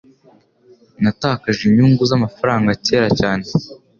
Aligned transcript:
Natakaje 1.03 1.61
inyungu 1.65 2.01
zamafaranga 2.09 2.71
kera 2.85 3.09
cyane. 3.19 3.45